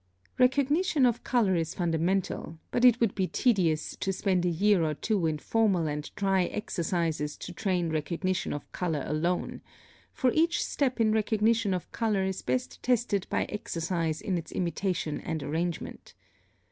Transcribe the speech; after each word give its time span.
Recognition 0.39 1.05
of 1.05 1.23
color 1.23 1.53
is 1.55 1.75
fundamental, 1.75 2.57
but 2.71 2.83
it 2.83 2.99
would 2.99 3.13
be 3.13 3.27
tedious 3.27 3.95
to 3.97 4.11
spend 4.11 4.43
a 4.47 4.49
year 4.49 4.81
or 4.83 4.95
two 4.95 5.27
in 5.27 5.37
formal 5.37 5.85
and 5.85 6.09
dry 6.15 6.45
exercises 6.45 7.37
to 7.37 7.53
train 7.53 7.91
recognition 7.91 8.51
of 8.51 8.71
color 8.71 9.03
alone; 9.05 9.61
for 10.11 10.31
each 10.33 10.63
step 10.63 10.99
in 10.99 11.11
recognition 11.11 11.71
of 11.71 11.91
color 11.91 12.23
is 12.23 12.41
best 12.41 12.81
tested 12.81 13.27
by 13.29 13.43
exercise 13.45 14.21
in 14.21 14.39
its 14.39 14.51
imitation 14.51 15.19
and 15.21 15.43
arrangement. 15.43 16.15